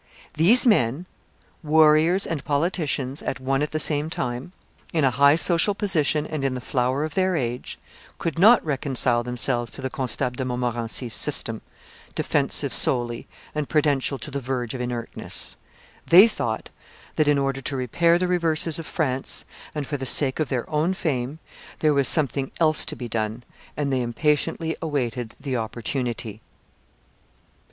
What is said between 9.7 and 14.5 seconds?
to the Constable de Montmorency's system, defensive solely and prudential to the